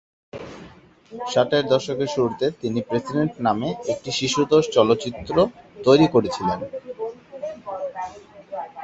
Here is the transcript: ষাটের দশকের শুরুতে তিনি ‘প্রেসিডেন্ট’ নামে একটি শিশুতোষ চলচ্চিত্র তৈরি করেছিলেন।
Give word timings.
ষাটের 1.11 1.63
দশকের 1.73 2.09
শুরুতে 2.15 2.45
তিনি 2.61 2.79
‘প্রেসিডেন্ট’ 2.81 3.33
নামে 3.45 3.69
একটি 3.93 4.09
শিশুতোষ 4.19 4.63
চলচ্চিত্র 4.75 5.35
তৈরি 5.83 6.07
করেছিলেন। 6.07 6.59